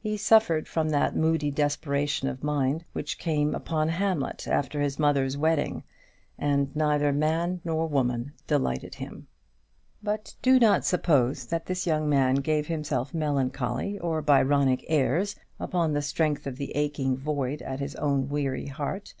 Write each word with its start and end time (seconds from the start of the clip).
He 0.00 0.16
suffered 0.16 0.66
from 0.66 0.88
that 0.88 1.14
moody 1.14 1.52
desperation 1.52 2.26
of 2.26 2.42
mind 2.42 2.84
which 2.94 3.16
came 3.16 3.54
upon 3.54 3.90
Hamlet 3.90 4.48
after 4.48 4.80
his 4.80 4.98
mother's 4.98 5.36
wedding, 5.36 5.84
and 6.36 6.74
neither 6.74 7.12
man 7.12 7.60
nor 7.64 7.86
woman 7.86 8.32
delighted 8.48 8.96
him. 8.96 9.28
But 10.02 10.34
do 10.42 10.58
not 10.58 10.84
suppose 10.84 11.46
that 11.46 11.66
this 11.66 11.86
young 11.86 12.08
man 12.08 12.34
gave 12.42 12.66
himself 12.66 13.14
melancholy 13.14 14.00
or 14.00 14.20
Byronic 14.20 14.84
airs 14.88 15.36
upon 15.60 15.92
the 15.92 16.02
strength 16.02 16.48
of 16.48 16.56
the 16.56 16.74
aching 16.74 17.16
void 17.16 17.62
at 17.62 17.78
his 17.78 17.94
own 17.94 18.28
weary 18.28 18.66
heart. 18.66 19.14